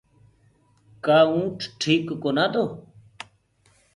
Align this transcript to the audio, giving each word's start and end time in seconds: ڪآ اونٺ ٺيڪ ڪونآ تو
ڪآ 1.05 1.19
اونٺ 1.31 1.57
ٺيڪ 1.79 2.05
ڪونآ 2.23 2.45
تو 2.53 2.63